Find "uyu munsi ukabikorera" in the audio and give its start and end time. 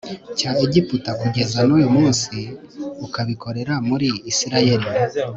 1.77-3.73